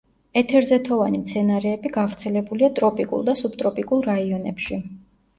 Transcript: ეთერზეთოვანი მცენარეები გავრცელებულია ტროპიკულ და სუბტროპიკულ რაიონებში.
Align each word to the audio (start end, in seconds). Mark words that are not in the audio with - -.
ეთერზეთოვანი 0.39 1.17
მცენარეები 1.23 1.91
გავრცელებულია 1.97 2.69
ტროპიკულ 2.79 3.27
და 3.27 3.35
სუბტროპიკულ 3.43 4.01
რაიონებში. 4.07 4.81